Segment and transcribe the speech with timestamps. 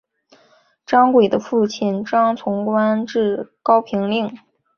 [0.83, 4.35] 张轨的父亲张崇官至高平令。